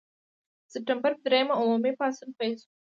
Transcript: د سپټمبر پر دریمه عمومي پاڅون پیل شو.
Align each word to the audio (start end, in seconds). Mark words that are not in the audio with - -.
د 0.65 0.65
سپټمبر 0.73 1.11
پر 1.15 1.21
دریمه 1.25 1.53
عمومي 1.61 1.91
پاڅون 1.99 2.29
پیل 2.39 2.53
شو. 2.61 2.69